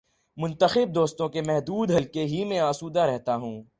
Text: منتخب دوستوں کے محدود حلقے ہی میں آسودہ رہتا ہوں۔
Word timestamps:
منتخب 0.37 0.95
دوستوں 0.95 1.29
کے 1.29 1.41
محدود 1.41 1.91
حلقے 1.91 2.25
ہی 2.25 2.45
میں 2.45 2.59
آسودہ 2.59 2.99
رہتا 2.99 3.35
ہوں۔ 3.35 3.63